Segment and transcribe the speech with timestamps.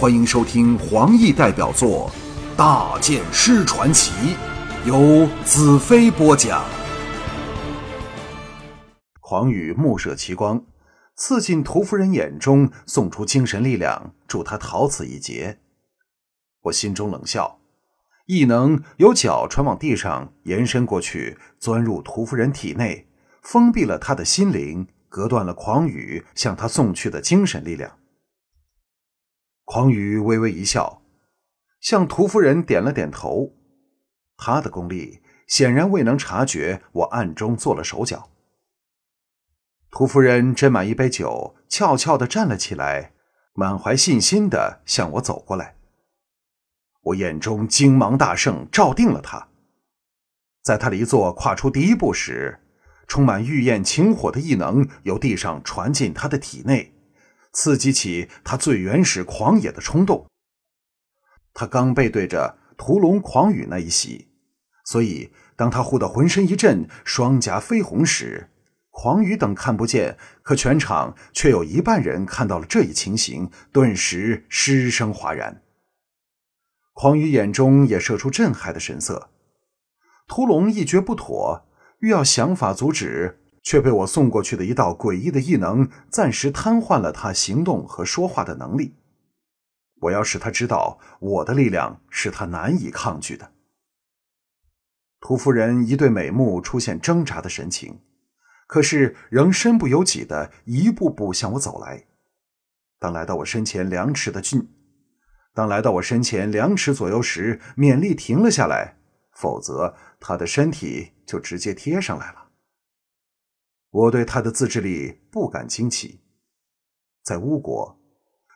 [0.00, 2.10] 欢迎收听黄奕代表作
[2.56, 4.10] 《大剑师传奇》，
[4.88, 6.64] 由子飞播讲。
[9.20, 10.64] 黄宇目射奇光，
[11.16, 15.58] 刺进屠夫人眼中，送出精神力量，助他逃此一劫。
[16.62, 17.58] 我心中冷笑，
[18.24, 23.06] 异能由脚传往地上，延伸过去，钻入屠夫人体内，
[23.42, 27.98] 封闭了他的心灵，隔断了狂宇向他送去的精神力量。
[29.72, 31.00] 狂宇微微一笑，
[31.80, 33.52] 向屠夫人点了点头。
[34.36, 38.30] 他的功力显然未能察觉我暗中做了手脚。
[39.88, 43.12] 屠夫人斟满一杯酒，悄悄地站了起来，
[43.52, 45.76] 满怀信心地向我走过来。
[47.02, 49.50] 我眼中精芒大盛，照定了他。
[50.64, 52.58] 在他离座跨出第一步时，
[53.06, 56.92] 充满欲焰情火的异能由地上传进他的体内。
[57.52, 60.26] 刺激起他最原始狂野的冲动。
[61.52, 64.28] 他刚背对着屠龙狂雨那一袭，
[64.84, 68.50] 所以当他忽的浑身一震，双颊绯红时，
[68.90, 75.62] 狂雨等看不见，可全场却有一半人看到了这一情形，顿时失声哗然。
[76.92, 79.30] 狂雨眼中也射出震撼的神色。
[80.28, 81.66] 屠龙一觉不妥，
[81.98, 83.39] 欲要想法阻止。
[83.62, 88.94] 却被我送过去的一道诡异的异能暂时瘫痪了他行动和说话的能力。
[90.02, 93.52] 我要使他知道，我的力量是他难以抗拒的。
[95.20, 98.00] 屠夫人一对美目出现挣扎的神情，
[98.66, 102.06] 可是仍身不由己的一步步向我走来。
[102.98, 104.68] 当来到我身前两尺的距，
[105.52, 108.96] 当来到我身前两尺左右时，勉力停了下来，
[109.32, 112.49] 否则他的身体就直接贴上来了。
[113.90, 116.20] 我对他的自制力不感惊奇，
[117.24, 117.98] 在巫国，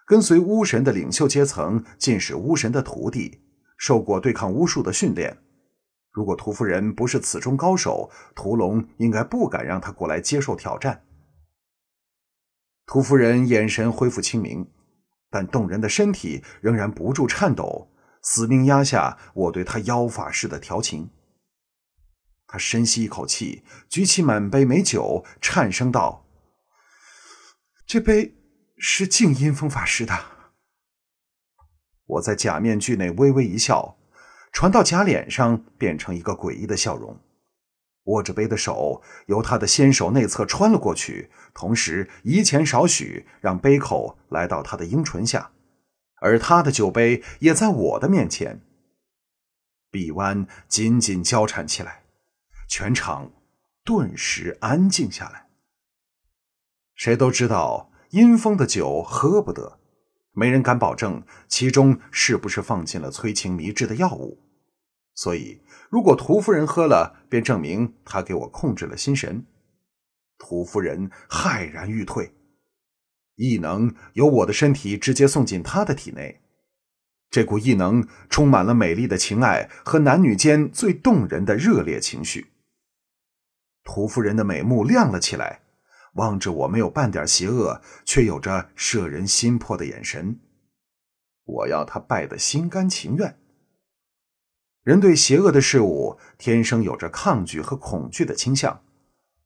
[0.07, 3.41] 跟随巫神的领袖阶层尽是巫神的徒弟，
[3.77, 5.39] 受过对抗巫术的训练。
[6.13, 11.05] 如果屠夫人不是此中高手，屠龙应该不敢让他过来接受挑战。
[12.87, 14.71] 屠夫人眼神恢复清明，
[15.31, 17.91] 但动人的身体仍然不住颤抖，
[18.23, 21.11] 死命压下我对他妖法式的调情。
[22.55, 26.25] 他深吸一口气，举起满杯美酒，颤声道
[27.85, 28.37] ：“这杯
[28.79, 30.17] 是静音风法师的。”
[32.07, 33.99] 我在假面具内微微一笑，
[34.53, 37.19] 传到假脸上变成一个诡异的笑容。
[38.05, 45.51] 握着杯的手由他的纤手内侧穿了过去，同时移前少许，让杯口来到他的樱唇下，
[46.21, 48.61] 而他的酒杯也在我的面前。
[49.91, 52.04] 臂弯紧紧交缠起来。
[52.69, 53.33] 全场
[53.85, 55.49] 顿时安静下来。
[56.95, 59.79] 谁都知道阴风的酒喝不得，
[60.33, 64.41] 没人敢保证其中是不是放进了催情迷滞的药物。
[65.15, 65.61] 所以，
[65.91, 69.47] 如果屠夫人喝了，便证明他给我控制了心神。
[70.39, 72.35] 屠夫人骇然欲退，
[73.37, 76.41] 异能由我的身体直接送进他的体内。
[77.31, 82.54] 这股异能充满了美丽的情爱和男女间最动人的热烈情绪。
[83.85, 85.61] 屠夫人的美目亮了起来，
[86.15, 90.41] 望着我没有半点邪恶，却有着摄人心魄的眼神。
[91.45, 93.39] 我要他败得心甘情愿。
[94.83, 98.83] 人对邪恶的事物天生有着抗拒和恐惧的倾向，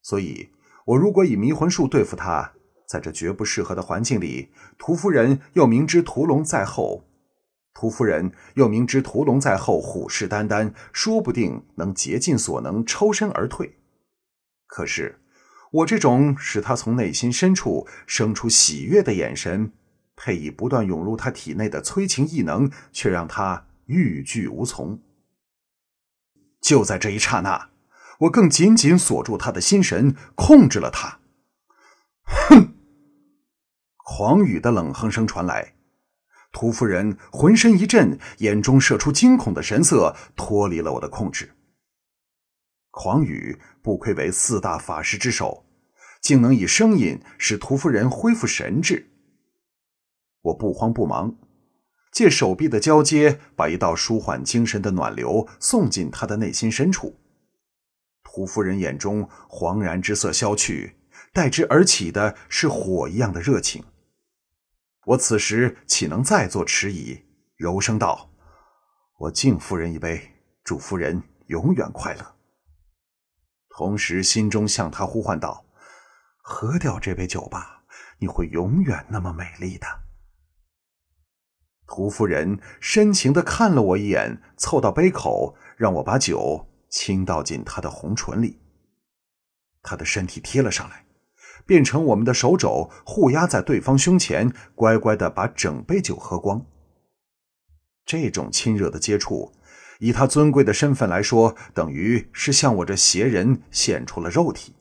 [0.02, 0.50] 所以，
[0.86, 2.54] 我如果以迷魂术对付他，
[2.88, 7.04] 在这绝不适合的环境里，屠夫人又明知屠龙在后，
[7.72, 13.77] 屠夫人又明知屠龙在后虎视眈眈，说不定能竭尽所能抽身而退。
[14.68, 15.18] 可是，
[15.72, 19.72] 我这种使他从内心深处生出喜悦的眼神，
[20.14, 25.00] 配以不断涌入他体内的催情异能，却让他欲拒无从。
[26.60, 27.70] 就在这一刹那，
[28.20, 31.18] 我更紧紧锁住他的心神，控制了他。
[32.24, 32.74] 哼！
[34.04, 35.74] 狂雨的冷哼声传来，
[36.52, 41.54] 屠夫人浑身一震，眼中射出惊恐的神色，脱离了我的控制。
[42.98, 45.64] 狂雨不愧为四大法师之首，
[46.20, 49.08] 竟能以声音使屠夫人恢复神智。
[50.42, 51.38] 我不慌不忙，
[52.10, 57.20] 借手臂的交接，把一道舒缓精神的暖流送进他的内心深处。
[58.24, 60.96] 屠夫人眼中惶然之色消去，
[61.32, 63.84] 代之而起的是火一样的热情。
[65.06, 67.16] 我此时岂能再做迟疑？
[67.54, 68.32] 柔声道
[69.20, 70.20] ：“我敬夫人一杯，
[70.64, 72.34] 祝夫人永远快乐。”
[73.78, 75.64] 同时，心中向他呼唤道
[76.42, 77.84] ：“喝掉这杯酒吧，
[78.18, 79.86] 你会永远那么美丽的。”
[81.86, 88.58] 屠夫人深情的看了我一眼，凑到杯口，让我把酒倾倒进她的红唇里。
[89.80, 91.04] 她的身体贴了上来，
[91.64, 96.66] 变成我们的手肘互压在对方胸前，乖乖的把整杯酒喝光。
[98.04, 99.52] 这种亲热的接触，
[99.98, 104.74] 以他尊贵的身份来说，等于是向我这邪人献出了肉体。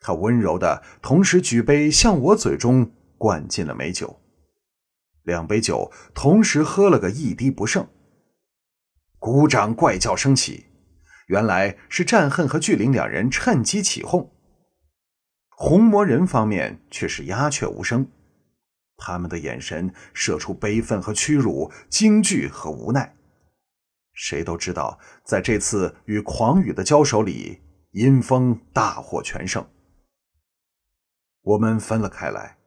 [0.00, 4.20] 他温柔的同时举杯向我嘴中灌进了美酒。
[5.24, 7.86] 两杯酒同时喝了个一滴不剩，
[9.18, 10.66] 鼓掌怪叫声起，
[11.26, 14.32] 原来是战恨和巨灵两人趁机起哄。
[15.50, 18.08] 红魔人方面却是鸦雀无声，
[18.96, 23.16] 他们的眼神射出悲愤和屈辱、惊惧和无奈。
[24.20, 27.62] 谁都知道，在这次与狂雨的交手里，
[27.92, 29.64] 阴风大获全胜。
[31.40, 32.58] 我们分了开来。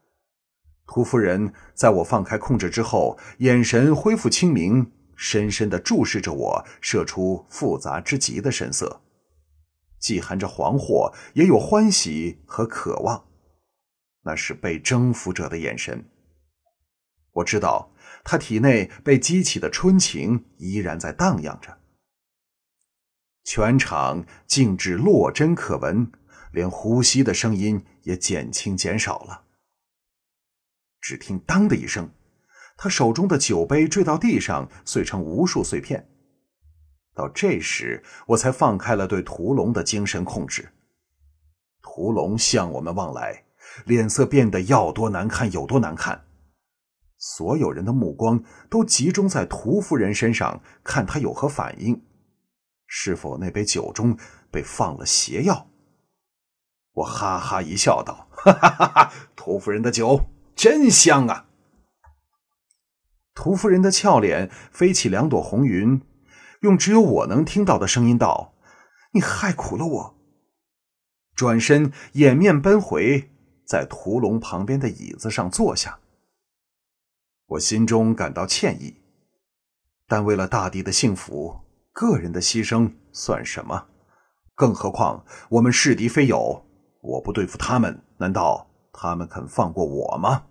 [0.87, 9.01] 屠夫人在我放开控制之后，眼神恢复清明，深深的注视着我，射出复杂之极的神色，
[9.99, 13.25] 既含着惶惑，也有欢喜和渴望。
[14.23, 16.05] 那是被征服者的眼神。
[17.33, 17.91] 我知道
[18.23, 21.77] 他体内被激起的春情依然在荡漾着。
[23.43, 26.11] 全场静至落针可闻，
[26.51, 29.45] 连呼吸的声音也减轻减少了。
[30.99, 32.11] 只听“当”的一声，
[32.77, 36.07] 他手中的酒杯坠到地上，碎成无数碎片。
[37.15, 40.69] 到这时，我才放开了对屠龙的精神控制。
[41.81, 43.43] 屠龙向我们望来，
[43.85, 46.23] 脸色变得要多难看有多难看。
[47.23, 52.01] 所有人的目光都集中在屠夫人身上，看他有何反应，
[52.87, 54.17] 是否那杯酒中
[54.49, 55.67] 被放了邪药。
[56.93, 59.13] 我哈哈一笑，道：“哈哈哈哈！
[59.35, 60.25] 屠夫人的酒。”
[60.57, 61.45] 真香啊！
[63.35, 66.01] 屠夫人的俏脸飞起两朵红云，
[66.61, 68.55] 用只有我能听到的声音道
[69.13, 70.15] ：“你害苦了我。”
[71.33, 73.31] 转身掩面奔回，
[73.65, 76.00] 在屠龙旁边的椅子上坐下。
[77.51, 78.95] 我心中感到歉意，
[80.07, 81.59] 但为了大地的幸福，
[81.91, 83.87] 个人的牺牲算什么？
[84.55, 86.65] 更何况我们是敌非友，
[87.01, 90.45] 我不对付他们，难道他们肯放过我吗？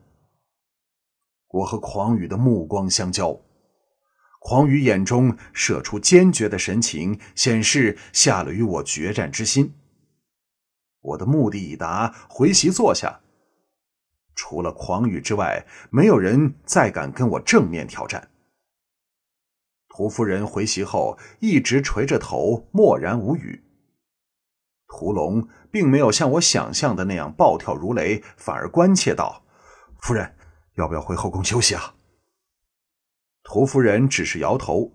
[1.48, 3.40] 我和狂雨的目光相交，
[4.40, 9.74] 狂雨眼中射出坚决的神情，显示下了与我决战之心。
[11.00, 13.20] 我的目的已达，回席坐下。
[14.34, 18.30] 除了狂雨之外，没有人再敢跟我正面挑战。
[19.88, 23.64] 屠夫人回席后一直垂着头，默然无语。
[24.86, 29.44] 屠龙并没有像我想象的那样暴跳如雷，反而关切道
[30.00, 30.36] ：“夫人。”
[30.76, 31.94] 要不要回后宫休息啊？
[33.42, 34.92] 屠夫人只是摇头，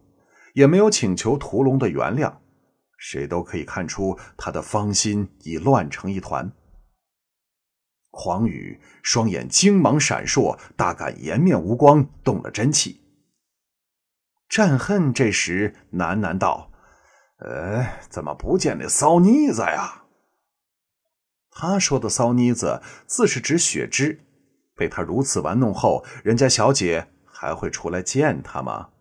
[0.54, 2.38] 也没有请求屠龙的原谅。
[2.98, 6.52] 谁都可以看出他的芳心已乱成一团。
[8.16, 13.02] 狂雨双眼精芒闪烁，大感颜面无光，动了真气。
[14.48, 16.72] 战恨这时喃喃道
[17.44, 20.04] ：“呃，怎么不见那骚妮子呀？”
[21.52, 24.22] 他说的骚妮子，自是指雪芝。
[24.78, 28.92] 被他如此玩弄后，人家小姐还会出来见他吗？